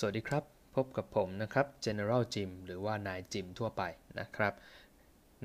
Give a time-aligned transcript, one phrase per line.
[0.00, 0.44] สวัสดีครับ
[0.76, 3.82] พบกับผมนะครับ General Jim หรือว่านายจิมทั่วไป
[4.20, 4.54] นะครับ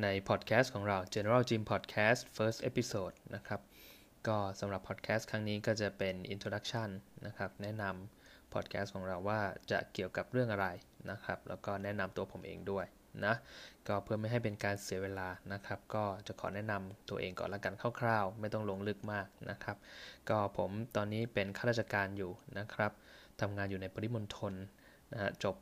[0.01, 3.61] ในพอดแคสต์ของเรา General Jim Podcast First Episode นะครับ
[4.27, 6.89] ก็สำหรับพอดแคสต์ครั้งนี้ก็จะเป็น Introduction
[7.25, 9.41] นะครับ แนะนำพอดแคสต์ของเราว่า
[9.71, 10.67] จะเกี่ยวกับเรื่องอะไร
[11.11, 12.85] นะครับ แล้วก็แนะนำตัวผมเองด้วย
[13.25, 13.35] นะ
[13.87, 19.77] ก็เพื่อไม่ให้เป็นการเสียเวลานะครับ ก็จะขอแนะนำตัวเองก่อนละกันคร่าวๆ ไม่ต้องลงลึกมากนะครับ
[20.29, 22.93] ก็ผมตอนนี้เป็นข้าราชการอยู่นะครับ
[23.41, 24.53] ทำงานอยู่ในปริมณฑล
[25.13, 25.55] นะฮะจบ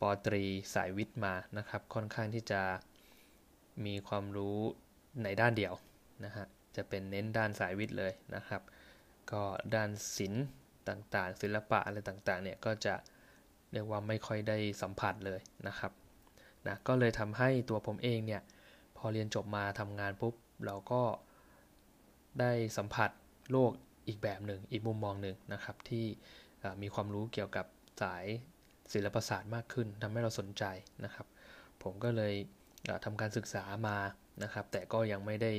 [0.00, 2.62] ปตรีสายวิทย์มานะครับ ค่อนข้างที่จะ
[3.84, 4.58] มีความรู้
[5.22, 5.74] ในด้านเดียว
[6.24, 6.46] นะฮะ
[6.76, 8.62] จะเป็นเน้นด้านสายวิทย์เลยนะครับ
[9.32, 9.42] ก็
[9.74, 10.44] ด้านศิลป์
[10.88, 12.94] ต่างๆ ศิลปะอะไรต่างๆเนี่ยก็จะ
[13.72, 15.92] เรียกว่าไม่ค่อยได้สัมผัสเลยนะครับ
[16.66, 18.42] นะก็เลยทำให้ตัวผมเองเนี่ย
[18.96, 20.34] พอเรียนจบมาทำงานปุ๊บ
[20.66, 21.02] เราก็
[22.40, 23.10] ได้สัมผัส
[23.52, 23.70] โลก
[24.06, 26.06] อีกแบบหนึ่งอีกมุมมองหนึ่งนะครับที่
[26.82, 27.66] มีความรู้เกี่ยวกับ
[28.02, 28.24] สาย
[28.92, 30.64] ศิลปศาสตร์มากขึ้นทำให้เราสนใจ
[31.04, 31.26] นะครับ
[31.82, 32.34] ผมก็เลย
[33.04, 33.98] ทำการศึกษามา
[34.42, 35.52] นะครับ แต่ก็ยังไม่ได้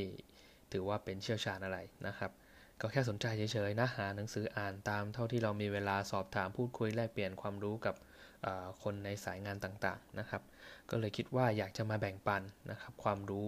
[0.72, 2.32] ถือว่าเป็นเชี่ยวชาญอะไรนะครับ
[2.82, 7.96] ก็แค่สนใจเฉยๆนะหาหนังสืออ่านตามเท่าที่เรามีเวลาสอบถามพูดคุยแลกเปลี่ยนความรู้กับ
[8.84, 10.42] คนในสายงานต่างๆนะครับ
[10.90, 13.48] ก็เลยคิดว่าอยากจะมาแบ่งปันนะครับ ความรู้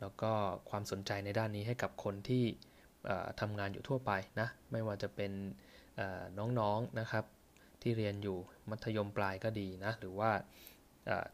[0.00, 0.32] แล้วก็
[0.70, 2.44] ความสนใจในด้านนี้ให้กับคนที่
[3.40, 5.32] ทำงานอยู่ทั่วไปนะไม่ว่าจะเป็น
[6.38, 7.24] น้องๆนนะครับ
[7.82, 8.38] ที่เรียนอยู่
[8.70, 10.30] มัธยมปลายก็ดีนะ หรือว่า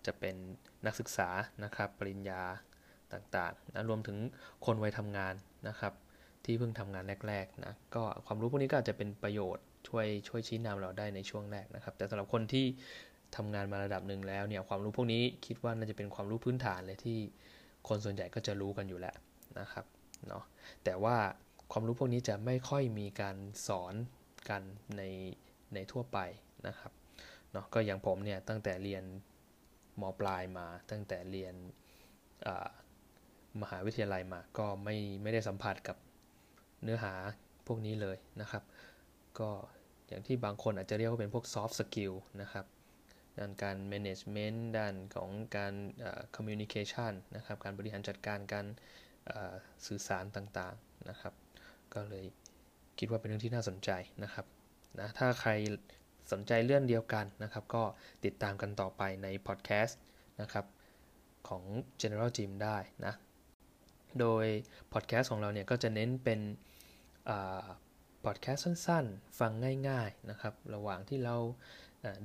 [0.06, 0.34] จะเป็น
[0.86, 1.28] นักศึกษา
[1.64, 2.42] นะครับปริญญา
[3.12, 4.18] ต่างๆนะรวมถึง
[4.66, 5.34] คนวัยทำงาน
[5.68, 5.92] นะครับ
[6.44, 12.66] ที่เพิ่งทำงานแรกๆนะก็ความรู้พวกนี้ก็อาจจะเป็นประโยชน์ช่วยช่วยชี้นำเราได้ในช่วงแรกนะครับ แต่สำหรับคนที่
[13.36, 17.18] ทำงานมาระดับหนึ่งแล้วเนี่ยความรู้พวกนี้คิดว่าน่าจะเป็นความรู้พื้นฐานเลยที่
[17.88, 19.16] คนส่วนใหญ่ก็จะรู้กันอยู่แล้ว
[19.60, 19.84] นะครับ
[20.28, 20.44] เนาะ
[20.84, 21.16] แต่ว่า
[21.72, 23.36] ความรู้พวกนี้จะไม่ค่อยมีการ
[23.66, 23.94] สอน
[24.48, 24.62] กัน
[24.96, 25.02] ใน
[25.74, 26.18] ในทั่วไป
[26.66, 26.92] นะครับ
[27.52, 29.04] เนาะก็อย่างผมเนี่ยตั้งแต่เรียน
[30.00, 31.54] มปลายมา ตั้งแต่เรียน
[33.62, 35.96] มหาวิทยาลัยมาก็ไม่ไม่ได้สัมผัสกับ
[36.82, 37.14] เนื้อหา
[37.66, 38.62] พวกนี้เลยนะครับ
[39.38, 39.50] ก็
[40.08, 42.66] อย่างที่บางคนอาจจะเรียกว่าเป็นพวก soft skill นะครับ
[43.38, 45.74] ด้านการ management ด้านของการ
[46.36, 48.66] communication นะครับ การบริหารจัดการการ
[49.86, 51.34] สื่อสารต่างๆนะครับ
[51.94, 52.26] ก็เลย
[53.00, 53.90] คิดว่าเป็นเรื่องที่น่าสนใจ
[54.24, 54.46] นะครับ
[55.00, 55.50] นะถ้าใคร
[56.32, 57.82] สนใจเรื่องเดียวกันนะครับ ก็
[58.24, 60.00] ติดตามกันต่อไปในพอดแคสต์
[60.40, 60.66] นะครับ
[61.48, 61.62] ของ
[62.00, 63.14] General Gym ได้นะ
[64.20, 64.46] โดย
[64.92, 66.40] พอดแคสต์ของเราเนี่ยก็จะเน้นเป็น
[68.24, 69.52] พอดแคสต์สั้นๆ ฟัง
[69.88, 71.36] ง่ายๆนะครับ ระหว่างที่เรา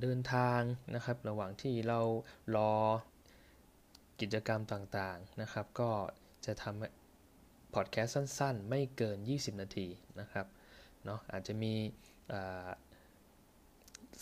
[0.02, 0.60] เดินทาง
[0.94, 2.00] นะครับ ระหว่างที่เรา
[2.56, 2.72] รอ
[4.20, 5.90] กิจกรรมต่างๆนะครับ ก็
[6.46, 9.88] จะทำพอดแคสต์สั้นๆ ไม่เกิน 20 นาที
[10.20, 10.46] นะครับ
[11.06, 11.74] เนาะอาจจะมี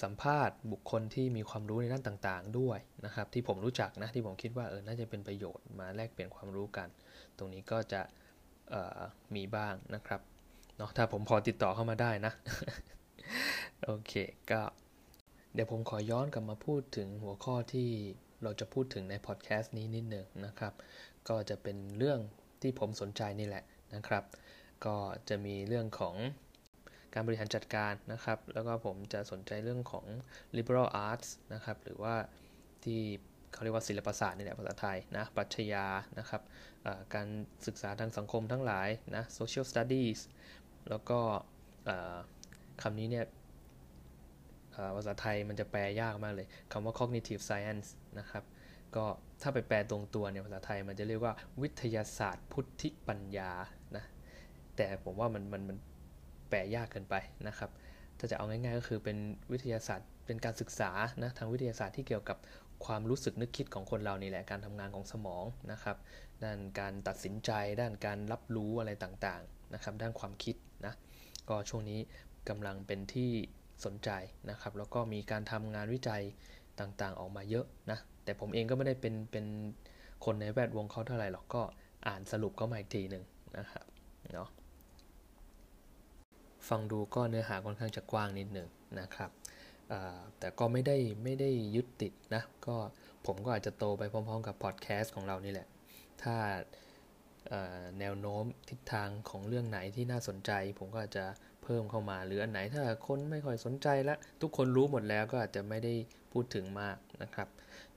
[0.03, 6.89] สัมภาษณ์บุคคลที่มีความรู้ในด้านต่างๆ ด้วยนะครับ ที่ผมรู้จักนะที่ผมคิดว่าเออน่าจะเป็นประโยชน์มาแลกเปลี่ยนความรู้กัน
[7.39, 8.03] ตรงนี้ก็จะ
[9.35, 10.21] มีบ้างนะครับ
[10.79, 12.33] เนาะถ้าผมพอติดต่อเข้ามาได้นะ
[13.85, 14.13] โอเค
[14.51, 14.61] ก็
[15.55, 17.89] เดี๋ยวผมขอย้อนกลับมาพูดถึงหัวข้อที่
[18.43, 20.73] เราจะพูดถึงในพอดแคสต์นี้นิดหนึ่งนะครับ
[21.29, 22.19] ก็จะเป็นเรื่อง
[22.63, 23.65] ที่ผมสนใจนี่แหละ
[23.95, 24.25] นะครับ
[24.87, 24.97] ก็
[25.29, 26.15] จะมีเรื่องของ
[27.15, 30.05] การบริหารจัดการนะครับ แล้วก็ผมจะสนใจเรื่องของ
[30.57, 32.15] liberal arts นะครับ หรือว่า
[32.85, 33.01] ที่
[33.53, 35.87] เขาเรียกว่าศิลปศาสตร์นี่แหละภาษาไทยนะปรัชญา
[36.19, 36.43] นะครับ
[37.15, 37.29] การ
[37.67, 40.21] ศึกษาทางสังคมทั้งหลายนะ social studies
[40.91, 41.19] แล้วก็
[42.83, 43.27] คำนี้เนี่ย
[44.97, 47.89] ภาษาไทยมันจะแปลยากมากเลยคำว่า cognitive science
[48.19, 48.45] นะครับ
[48.97, 49.05] ก็
[49.43, 51.33] ถ้าไปแปลตรงตัวเนี่ยภาษาไทยมันจะเรียกว่า
[51.63, 53.53] วิทยาศาสตร์พุทธิปัญญา
[53.97, 54.05] นะ
[54.77, 55.79] แต่ผมว่ามันมันมัน
[56.49, 57.15] แปลยากเกินไป
[57.49, 57.71] นะครับ
[58.19, 59.19] ถ้าจะเอาง่ายๆก็คือเป็น
[59.53, 60.91] วิทยาศาสตร์เป็นการศึกษา
[61.23, 62.39] นะทางวิทยาศาสตร์ที่เกี่ยวกับ
[62.87, 65.97] ความรู้สึกนึกคิดของคนเรานี่แหละการทำงานของสมองนะครับ
[66.45, 67.51] ด้านการตัดสินใจ
[67.81, 70.57] ด้านการรับรู้อะไรต่างๆนะครับ ด้านความคิด
[70.87, 70.95] นะ
[71.49, 72.01] ก็ช่วงนี้
[72.49, 73.31] กำลังเป็นที่
[73.85, 74.11] สนใจ
[74.51, 76.23] นะครับ แล้วก็มีการทำงานวิจัย
[76.81, 79.47] ต่างๆ ออกมาเยอะนะแต่ผมเองก็ไม่ได้เป็นเป็น
[80.25, 81.63] คนในแวดวงเขาเท่าไหร่หรอกก็
[82.07, 83.25] อ่านสรุปก็มาอีกทีหนึ่ง
[83.59, 83.85] นะครับ
[84.35, 84.49] เนาะ
[86.69, 88.69] ฟังดูก็เนื้อหาค่อนข้างจะกว้างนิดหนึ่ง
[89.01, 89.31] นะครับ
[90.39, 92.77] แต่ก็ไม่ได้ไม่ได้ยึดติดนะก็
[93.27, 95.67] ผมก็อาจจะโตไปพร้อมๆกับพอดแคสต์ของเรานี่แหละ
[96.23, 96.37] ถ้า
[98.01, 101.25] แนวโน้มทิศทางของเรื่องไหนที่น่าสนใจ ผมก็อาจจะ
[101.63, 105.95] เพิ่มเข้ามาหรืออันไหนถ้าคนไม่ค่อยสนใจล้วทุกคนรู้หมดแล้วก็อาจจะไม่ได้
[106.33, 107.49] พูดถึงมากนะครับ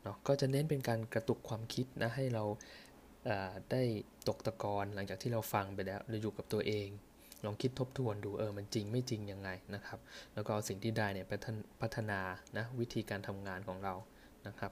[0.01, 2.43] เนาะก็จะเน้นเป็นการกระตุกความคิดนะให้เรา
[3.71, 3.83] ได้
[4.27, 6.87] ตกตะกอนหลังจากที่เราฟังไปแล้วเราอยู่กับตัวเอง
[7.45, 9.99] ลองคิดทบทวนดูเออมันจริงไม่จริงยังไงนะครับ
[10.33, 11.33] แล้วก็เอาสิ่งที่ได้เนี่ยไป
[11.81, 12.19] พัฒนา
[12.57, 13.93] นะวิธีการทำงานของเรา
[14.47, 14.71] นะครับ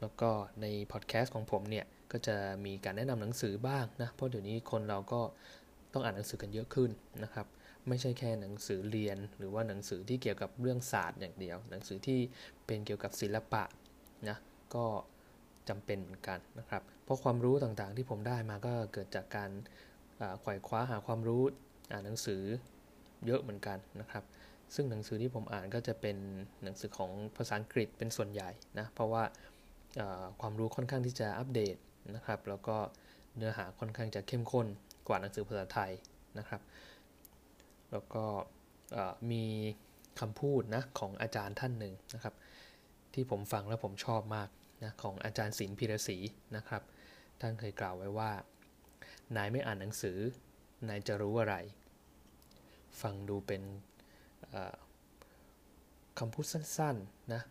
[0.00, 0.30] แล้วก็
[0.60, 5.20] ในพอดแคสต์ของผมเนี่ยก็จะมีการแนะนำหนังสือบ้างนะเพราะเดี๋ยวนี้คนเราก็
[5.92, 6.90] ต้องอ่านหนังสือกันเยอะขึ้น
[7.22, 7.46] นะครับ
[7.88, 12.18] ไม่ใช่แค่หนังสือเรียน หรือว่าหนังสือที่เกี่ยวกับเรื่องศาสตร์อย่างเดียว หนังสือที่
[12.66, 13.62] เป็นเกี่ยวกับศิลปะ
[14.28, 14.36] นะ
[14.74, 14.84] ก็
[15.68, 19.50] จำเป็นเหมือนกันนะครับ เพราะความรู้ต่างๆที่ผมได้มาก็เกิดจากการ
[20.40, 21.42] ไขว่คว้าหาความรู้
[21.90, 22.42] อ่านหนังสือ
[23.26, 24.24] เยอะเหมือนกันนะครับ
[24.74, 26.16] ซึ่งหนังสือที่ผมอ่านก็จะเป็น
[26.62, 29.22] หนังสือของภาษาอังกฤษเป็นส่วนใหญ่นะ เพราะว่า
[30.40, 31.76] ความรู้ค่อนข้างที่จะอัปเดต
[32.16, 32.76] นะครับ แล้วก็
[33.36, 34.66] เนื้อหาค่อนข้างจะเข้มข้น
[35.08, 35.90] กว่าหนังสือภาษาไทย
[36.38, 36.60] นะครับ
[37.92, 38.24] แล้วก็
[39.30, 39.44] มี
[40.20, 42.34] คำพูดนะของอาจารย์ท่านหนึ่งนะครับ
[43.14, 44.48] ที่ผมฟังแล้วผมชอบมาก
[44.84, 46.18] นะของอาจารย์ศิลป์พิรศรี
[46.56, 46.82] นะครับ
[47.40, 48.30] ท่านเคยกล่าวไว้ว่า
[49.36, 50.18] นายไม่อ่านหนังสือ
[50.88, 51.54] นายจะรู้อะไร
[53.00, 53.62] ฟังดูเป็น
[56.18, 57.42] คำพูดสั้นๆนะ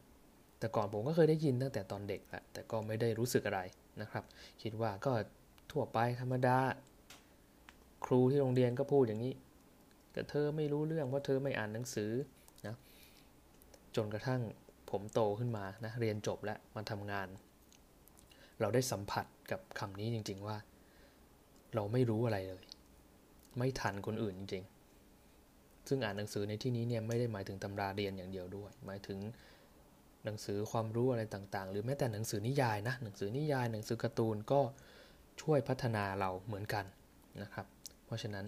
[0.59, 3.61] แต่ก่อนผมก็เคยได้ยินตั้งแต่ตอนเด็กแหละแต่ก็ไม่ได้รู้สึกอะไร
[4.01, 4.23] นะครับ
[4.61, 5.11] คิดว่าก็
[5.71, 6.57] ทั่วไปธรรมดา
[8.05, 9.33] ครูที่โรงเรียนก็พูดอย่างนี้
[10.11, 12.11] แต่เธอไม่รู้เรื่องเพราะเธอไม่อ่านหนังสือ
[12.67, 12.75] นะ
[13.95, 14.41] จนกระทั่ง
[14.89, 17.27] ผมโตขึ้นมานะเรียนจบแล้วมาทำงาน
[18.61, 20.57] เราได้สัมผัสกับคำนี้จริง ๆว่า
[21.75, 22.63] เราไม่รู้อะไรเลย
[23.57, 29.19] ไม่ทันคนอื่นจริงๆ ซึ่งอ่านหนังสือในที่นี้เนี่ยไม่ได้หมายถึงตำราเรียนอย่างเดียวด้วย หมายถึง
[30.25, 34.61] หนังสือความรู้อะไรต่างๆ หรือแม้แต่หนังสือนิยายนะ หนังสือนิยาย หนังสือการ์ตูนก็
[35.41, 36.85] ช่วยพัฒนาเราเหมือนกัน
[37.41, 37.65] นะครับ
[38.05, 38.45] เพราะฉะนั้น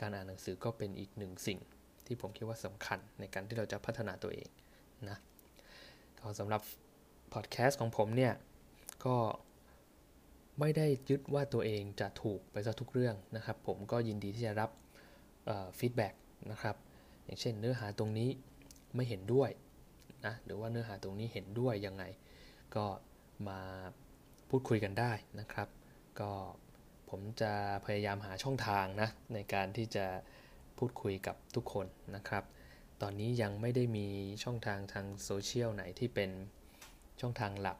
[0.00, 1.58] การอ่านหนังสือก็เป็นอีกหนึ่งสิ่ง
[2.06, 4.48] ที่ผมคิดว่าสำคัญในการที่เราจะพัฒนาตัวเอง
[5.08, 5.18] นะ
[6.18, 6.62] ก็สำหรับ
[7.32, 8.32] พอดแคสต์ของผมเนี่ย
[9.04, 9.16] ก็
[10.60, 14.70] ไม่ได้ยึดว่าตัวเองจะถูกไปซะทุกเรื่องนะครับ ผมก็ยินดีที่จะรับ
[15.78, 16.14] feedback
[16.50, 16.76] นะครับ
[17.24, 18.28] อย่างเช่น เนื้อหาตรงนี้
[18.94, 19.50] ไม่เห็นด้วย
[20.26, 22.04] นะหรือว่าเนื้อหาตรงนี้เห็นด้วยยังไง
[22.76, 22.86] ก็
[23.48, 23.60] มา
[24.48, 25.68] พูดคุยกันได้นะครับ
[26.20, 26.32] ก็
[27.10, 27.52] ผมจะ
[27.84, 30.06] พยายามหาช่องทางนะในการที่จะ
[30.78, 31.86] พูดคุยกับทุกคน
[32.16, 32.44] นะครับ
[33.02, 34.06] ตอนนี้ยังไม่ได้มี
[34.44, 36.30] ช่องทางทางโซเชียลไหนที่เป็น
[37.20, 37.78] ช่องทางหลัก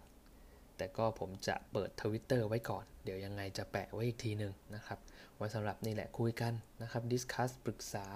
[0.76, 4.99] แต่ก็ผมจะเปิดทวิตเตอร์ไว้ก่อน เดี๋ยวยังไงจะแปะไว้อีกทีหนึ่งนะครับ
[5.37, 8.06] ไว้สำหรับนี่แหละคุยกันนะครับ discuss ปรึกษา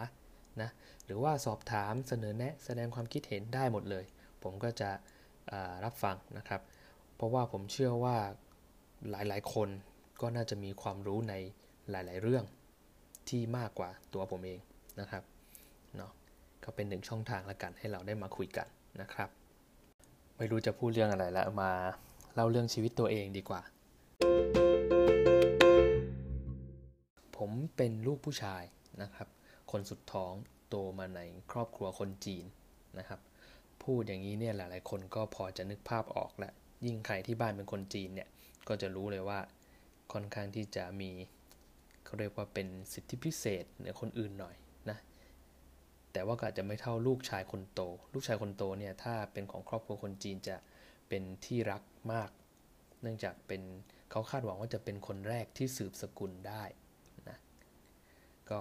[0.62, 0.70] นะ
[1.04, 4.04] หรือว่าสอบถามเสนอแนะแสดงความคิดเห็นได้หมดเลย
[4.42, 4.90] ผมก็จะ
[5.84, 6.60] รับฟังนะครับ
[7.16, 8.16] เพราะว่าผมเชื่อว่า
[9.10, 9.68] หลายๆ คน
[10.20, 11.34] ก็น่าจะมีความรู้ใน
[11.90, 12.44] หลาย ๆ เรื่อง
[13.28, 14.60] ที่มากกว่าตัวผมเอง
[15.00, 15.22] นะครับ
[15.96, 16.12] เนาะ
[16.64, 18.66] ก็เป็นหนึ่งช่องทางละกันให้เราได้มาคุยกัน
[19.00, 19.30] นะครับ
[20.36, 21.72] ไม่รู้จะพูดเรื่องอะไรแล้วมา
[22.40, 23.62] เล่าเรื่องชีวิตตัวเองดีกว่า
[27.36, 28.62] ผมเป็นลูกผู้ชาย
[29.02, 29.28] นะครับ
[29.70, 30.32] คนสุดท้อง
[30.68, 31.20] โตมาใน
[31.50, 32.44] ครอบครัวคนจีน
[32.98, 33.20] นะครับ
[33.82, 36.52] พูดอย่างนี้เนี่ยหลายๆ คนก็พอจะนึกภาพออกแหละ
[36.84, 38.28] ยิ่งใครที่บ้านเป็นคนจีนเนี่ย
[38.68, 39.38] ก็จะรู้เลยว่า
[40.12, 41.10] ค่อนข้างที่จะมี
[42.04, 44.54] เขาเรียกว่าเป็นสิทธิพิเศษเหนือคนอื่นหน่อย
[44.90, 44.98] นะ
[46.12, 47.80] แต่ว่าก็อาจจะไม่เท่าลูกชายคนโต
[48.12, 50.56] ลูกชายคนโตเนี่ยถ้าเป็นของครอบครัวคนจีนจะ
[51.08, 51.82] เป็นที่รัก
[52.12, 52.30] มาก
[53.02, 53.62] เนื่องจากเป็น
[54.10, 56.64] เขาคาดหวังว่าจะเป็นคนแรกที่สืบสกุลได้
[57.28, 57.38] นะ
[58.50, 58.60] ก็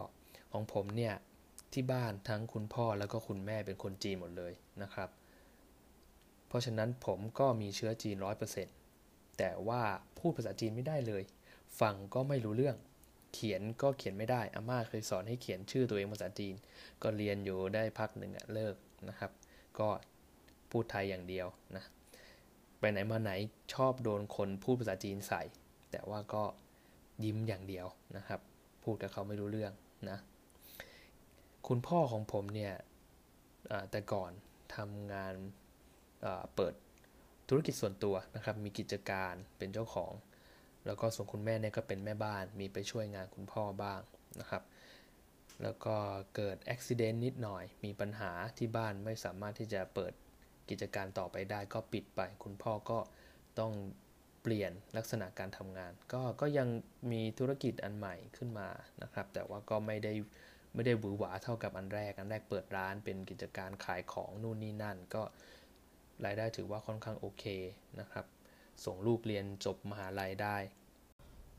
[0.51, 1.15] ของผมเนี่ย
[1.73, 5.09] ที่บ้านทั้งคุณพ่อแล้วก็คุณแม่เป็นคนจีนหมดเลยนะครับ
[6.47, 8.75] เพราะฉะนั้นผมก็มีเชื้อจีนร้อยเปอร์เซ็นต์
[9.37, 9.83] แต่ว่า
[10.17, 11.23] พูดภาษาจีนไม่ได้เลย
[11.79, 12.77] ฟังก็ไม่รู้เรื่อง
[13.33, 16.55] เขียนก็เขียนไม่ได้อาม่าเคยสอนให้เขียนชื่อตัวเองภาษาจีน
[17.03, 18.75] ก็เรียนอยู่ได้พักหนึ่งอะเลิก
[19.09, 19.31] นะครับ
[19.79, 19.89] ก็
[20.71, 21.83] พูดไทยอย่างเดียวนะ
[22.79, 23.31] ไปไหนมาไหน
[23.73, 25.41] ชอบโดนคนพูดภาษาจีนใส่
[25.91, 26.43] แต่ว่าก็
[27.23, 28.39] ยิ้มอย่างเดียวนะครับ
[28.83, 29.73] พูดกับเขาไม่รู้เรื่อง
[30.09, 30.17] นะ
[31.67, 32.73] คุณพ่อของผมเนี่ย
[33.91, 34.31] แต่ก่อน
[34.75, 35.33] ทำงาน
[36.55, 36.73] เปิด
[37.49, 40.13] ธุรกิจส่วนตัวนะครับ มีกิจการเป็นเจ้าของ
[40.85, 44.01] แล้วก็ส่วนคุณแม่เนี่ยก็เป็นแม่บ้าน มีไปช่วยงานคุณพ่อบ้าง
[44.39, 44.63] นะครับ
[45.63, 45.95] แล้วก็
[46.35, 50.13] เกิดอุบิเหตุนิดหน่อย มีปัญหาที่บ้านไม่สามารถที่จะเปิด
[50.69, 52.99] กิจการต่อไปได้ก็ปิดไป คุณพ่อก็
[53.59, 53.71] ต้อง
[54.41, 56.67] เปลี่ยนลักษณะการทำงาน ก็ก็ยัง
[57.11, 58.69] มีธุรกิจอันใหม่ขึ้นมา
[59.03, 60.13] นะครับ แต่ว่าก็ไม่ได้
[60.73, 65.23] ไม่ได้หวือหวาเท่ากับอันแรก อันแรกเปิดร้านเป็นกิจการขายของนู่นนี่นั่น ก็
[66.25, 67.43] รายได้ถือว่าค่อนข้างโอเค
[67.99, 68.25] นะครับ
[68.85, 70.57] ส่งลูกเรียนจบมหาลัยได้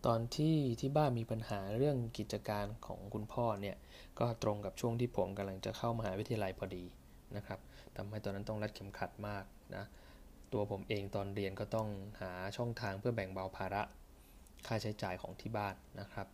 [0.06, 3.76] ตอนที่ที่บ้านมีปัญหาเรื่องกิจการของคุณพ่อเนี่ย
[4.18, 6.84] ก็ตรงกับช่วงที่ผมกำลังจะเข้ามหาวิทยาลัยพอดี
[7.36, 7.60] นะครับ
[7.96, 9.44] ทำให้ตอนนั้นต้องรัดเข็มขัดมาก
[9.76, 9.84] นะ
[10.52, 11.88] ตัวผมเองตอนเรียนก็ต้อง
[12.20, 13.82] หาช่องทางเพื่อแบ่งเบาภาระ
[14.66, 16.28] ค่าใช้จ่ายของที่บ้านนะครับ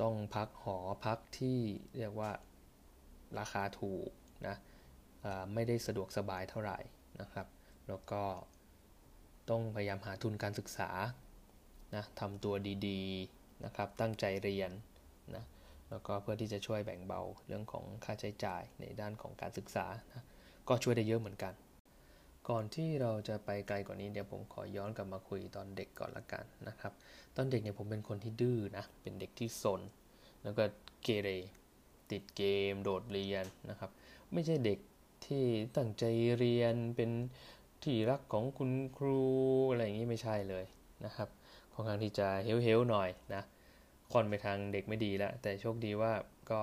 [0.00, 1.58] ต้องพักหอพักที่
[1.96, 2.30] เรียกว่า
[3.38, 4.08] ราคาถูก
[4.46, 4.56] นะ
[5.54, 6.78] ไม่ได้สะดวกสบายเท่าไหร่
[7.20, 7.46] นะครับ
[7.88, 8.22] แล้วก็
[9.50, 10.90] ต้องพยายามหาทุนการศึกษา
[11.94, 12.54] นะทำตัว
[12.86, 14.70] ดีๆนะครับตั้งใจเรียน
[15.34, 15.44] นะ
[15.90, 20.24] แล้วก็เพื่อที่จะช่วยแบ่งเบาเรื่องของค่าใช้จ่ายในด้านของการศึกษานะ
[20.68, 21.54] ก็ช่วยได้เยอะเหมือนกัน
[22.48, 26.92] ก่อนที่เราจะไปไกลกว่านี้เดี๋ยวผมขอย้อนกลับมาคุยตอนเด็กก่อนละกันนะครับ
[27.36, 29.80] ตอนเด็กเนี่ยผมเป็นคนที่ดื้อนะ เป็นเด็กที่สน
[30.42, 30.64] แล้วก็
[31.02, 31.28] เกเร
[32.10, 33.90] ติดเกม โดดเรียนนะครับ
[34.32, 34.78] ไม่ใช่เด็ก
[35.26, 35.44] ที่
[35.76, 36.04] ตั้งใจ
[36.38, 37.10] เรียนเป็น
[37.84, 39.22] ที่รักของคุณครู
[39.70, 40.64] อะไรอย่างนี้ไม่ใช่เลย
[41.04, 41.28] นะครับ
[41.72, 43.42] ค่อนข้างที่จะเฮลๆหน่อยนะ
[44.12, 46.12] ค่อนไปทางเด็กไม่ดีแล้ว แต่โชคดีว่า
[46.50, 46.60] ก็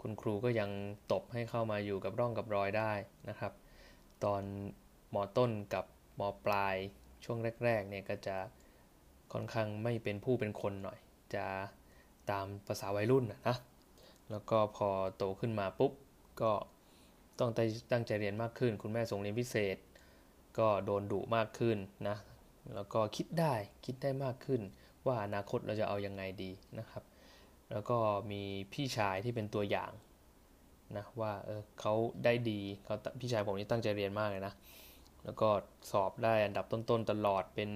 [0.00, 0.70] คุณครูก็ยัง
[1.12, 2.92] ตบให้เข้ามาอยู่กับร่องกับรอยได้
[3.28, 3.52] นะครับ
[4.24, 4.42] ตอน
[5.14, 5.84] มอต้นกับ
[6.20, 6.76] มอปลาย
[7.24, 8.36] ช่วงแรกๆเนี่ยก็จะ
[9.32, 10.98] ค่อนข้างไม่เป็นผู้เป็นคนหน่อย
[11.34, 11.46] จะ
[12.30, 13.56] ตามภาษาวัยรุ่นนะ
[14.30, 15.92] แล้วก็พอโตขึ้นมาปุ๊บ
[16.42, 16.52] ก็
[17.38, 17.50] ต้อง
[17.92, 19.76] ตั้งใจเรียนมากขึ้น คุณแม่ส่งเรียนพิเศษ
[20.58, 22.16] ก็โดนดุมากขึ้นนะ
[22.74, 24.60] แล้วก็คิดได้คิดได้มากขึ้น
[25.06, 27.04] ว่าอนาคตเราจะเอายังไงดีนะครับ
[27.70, 27.98] แล้วก็
[28.32, 28.42] มี
[28.72, 29.92] พี่ชายที่เป็นตัวอย่าง
[30.96, 31.94] นะว่าเออเขา
[32.24, 34.54] ได้ดีเขาพี่ชายผมนี่ตั้งใจเรียนมากเลยนะ
[35.24, 35.48] แล้วก็
[35.90, 37.70] สอบได้อันดับต้นๆตลอดเป็น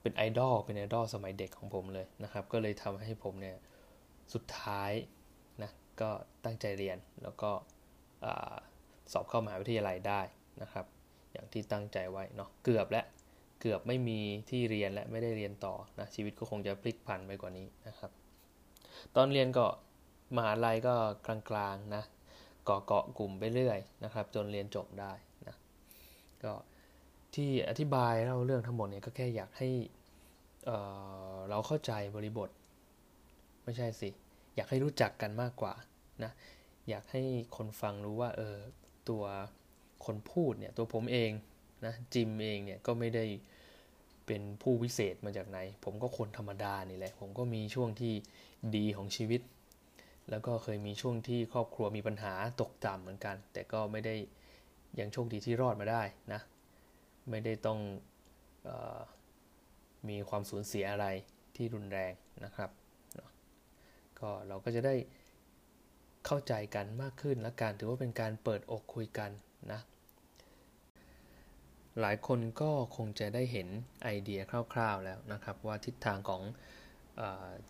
[0.00, 3.56] เป็นไอดอลเป็นไอดอลสมัยเด็กของผมเลยนะครับ ก็เลยทำให้ผมเนี่ย
[4.34, 4.92] สุดท้าย
[5.62, 6.10] นะก็
[6.44, 7.50] ตั้งใจเรียนแล้วก็
[9.12, 10.20] สอบเข้ามหาวิทยาลัยได้
[10.62, 10.86] นะครับ
[11.32, 13.02] อย่างที่ตั้งใจไว้เนาะเกือบและ
[13.60, 18.10] เกือบไม่มีที่เรียนและไม่ได้เรียนต่อนะชีวิตก็คงจะพลิกผันไปกว่านี้นะครับ
[19.16, 19.66] ตอนเรียนก็
[20.36, 20.94] มหาลัยก็
[21.26, 22.02] กลางๆนะ
[22.64, 25.12] เกาะเกาะกลุ่มไปเรื่อยนะครับ จนเรียนจบได้
[25.46, 25.56] นะ
[26.42, 26.52] ก็
[27.34, 29.68] ที่อธิบายเล่าเรื่องทั้งหมดเนี่ยก็แค่อยากให้
[30.64, 32.50] เเราเข้าใจบริบท
[33.64, 34.08] ไม่ใช่สิ
[34.56, 35.74] อยากให้รู้จักกันมากกว่า
[36.24, 36.32] นะ
[36.88, 37.22] อยากให้
[37.56, 38.56] คนฟังรู้ว่าเออ
[39.08, 39.24] ตัว
[40.04, 41.30] คนพูดเนี่ยตัวผมเอง
[41.84, 43.24] นะจิมเองเนี่ยก็ไม่ได้
[44.26, 48.12] เป็นผู้วิเศษมาจากไหน ผมก็คนธรรมดานี่แหละ ผมก็มีช่วงที่
[48.76, 49.40] ดีของชีวิต
[50.30, 54.14] แล้วก็เคยมีช่วงที่ครอบครัวมีปัญหาตกต่ำเหมือนกัน แต่ก็ไม่ได้
[54.98, 56.40] ยังโชคดีที่รอดมาได้นะ
[57.30, 57.78] ไม่ได้ต้อง
[58.68, 59.00] ออ
[60.08, 61.06] มีความสูญเสียอะไร
[61.56, 62.12] ที่รุนแรง
[62.44, 62.70] นะครับ
[64.20, 64.94] ก็เราก็จะได้
[66.26, 69.30] เข้าใจกันมากขึ้นและการถือว่าเป็นการเปิดอกคุยกัน
[69.72, 69.80] นะ
[72.00, 73.68] หลายคนก็คงจะได้เห็น
[74.02, 74.40] ไอเดีย
[74.72, 76.42] คร่าวๆแล้วนะครับ ว่าทิศทางของ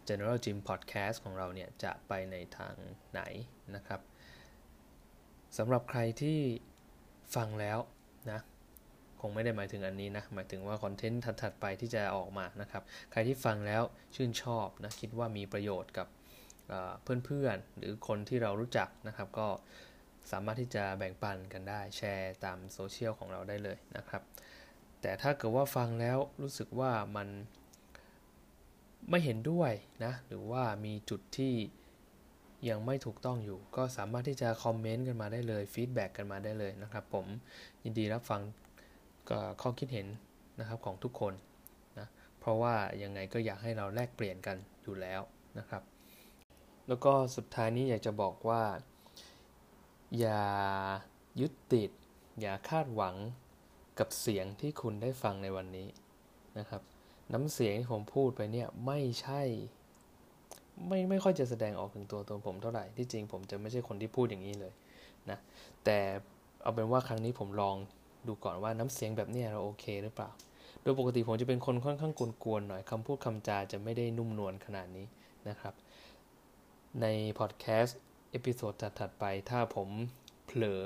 [0.08, 2.74] General Gym Podcast ของเราเนี่ยจะไปในทาง
[3.12, 3.20] ไหน
[3.74, 4.00] นะครับ
[5.58, 6.38] สำหรับใครที่
[7.34, 7.78] ฟังแล้ว
[8.30, 8.40] นะ
[9.20, 13.82] คงไม่ได้หมายถึงอันนี้นะ หมายถึงว่าคอนเทนต์ถัดๆไปที่จะออกมานะครับ ใครที่ฟังแล้ว
[14.14, 16.08] ชื่นชอบนะ คิดว่ามีประโยชน์กับ
[17.24, 19.48] เพื่อนๆ หรือคนที่เรารู้จักนะครับ ก็
[20.30, 24.22] สามารถที่จะแบ่งปันกันได้แชร์ตามโซเชียลของเราได้เลยนะครับ
[25.00, 27.28] แต่ถ้าเกิดว่าฟังแล้วรู้สึกว่ามัน
[29.10, 29.72] ไม่เห็นด้วย
[30.04, 31.54] นะหรือว่ามีจุดที่
[32.68, 37.26] ยังไม่ถูกต้องอยู่ ก็สามารถที่จะคอมเมนต์กันมาได้เลยฟีดแบ็กกันมาได้เลยนะครับ ผม
[37.84, 38.40] ยินดีรับฟัง
[39.62, 40.06] ข้อคิดเห็น
[40.60, 41.32] นะครับของทุกคน
[41.98, 42.08] นะ
[42.40, 45.20] เพราะว่ายังไงก็อยากให้เราแลกเปลี่ยนกันอยู่แล้ว
[45.58, 45.82] นะครับ
[46.88, 48.62] แล้วก็สุดท้ายนี้อยากจะบอกว่า
[50.18, 50.42] อย่า
[51.40, 51.90] ยึดติด
[52.40, 53.16] อย่าคาดหวัง
[53.98, 55.88] กับเสียงที่คุณได้ฟังในวันนี้
[56.58, 56.82] นะครับ
[57.32, 59.42] น้ำเสียงที่ผมพูดไปเนี่ยไม่ใช่
[60.86, 64.72] ไม่ไม่ค่อยจะแสดงออกถึงตัวตนผมเท่าไหร่ที่จริงผมจะไม่ใช่คนที่พูดอย่างนี้เลย
[65.30, 65.38] นะ
[65.84, 65.98] แต่
[66.62, 67.76] เอาเป็นว่าครั้งนี้ผมลอง
[68.26, 70.30] ดูก่อนว่าน้ำเสียงแบบนี้เราโอเคหรือเปล่า
[70.82, 72.12] โดยปกติผมจะเป็นคนค่อนข้าง
[72.44, 75.06] กวนๆหน่อยคำพูดคำจาจะไม่ได้นุ่มนวลขนาดนี้
[75.48, 75.74] นะครับ
[77.00, 77.06] ใน
[77.38, 77.98] พอดแคสต์
[78.30, 79.88] episode ถัดๆไปถ้าผม
[80.46, 80.82] เผลอ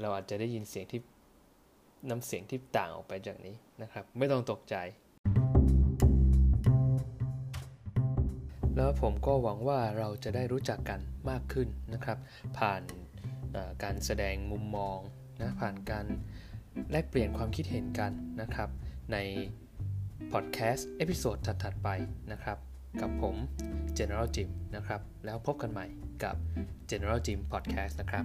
[0.00, 1.00] เราอาจจะได้ยินเสียงที่
[2.10, 4.74] น้ำเสียงที่ต่างออกไปจากนี้นะครับ ไม่ต้องตกใจ
[8.76, 12.18] แล้วผมก็หวังว่าเราจะได้รู้จักกันมากขึ้นนะครับ
[12.58, 12.82] ผ่าน
[13.82, 14.98] การแสดงมุมมอง
[15.40, 16.06] นะผ่านการ
[16.90, 18.68] แลกเปลี่ยนความคิดเห็นกันนะครับ
[19.12, 19.16] ใน
[20.32, 21.88] พอดแคสต์ episode ถัดๆไป
[22.32, 22.58] นะครับ
[23.00, 23.36] กับผม
[23.98, 25.86] General Jim นะครับ แล้วพบกันใหม่
[26.24, 26.36] กับ
[26.90, 28.24] General Jim Podcast นะครับ